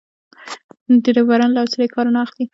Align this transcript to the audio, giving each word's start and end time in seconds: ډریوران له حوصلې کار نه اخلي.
ډریوران 1.03 1.49
له 1.53 1.59
حوصلې 1.63 1.87
کار 1.93 2.05
نه 2.15 2.19
اخلي. 2.25 2.45